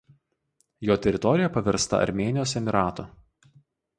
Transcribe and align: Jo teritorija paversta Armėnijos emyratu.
Jo 0.89 0.95
teritorija 1.07 1.51
paversta 1.59 1.99
Armėnijos 2.05 2.57
emyratu. 2.63 3.05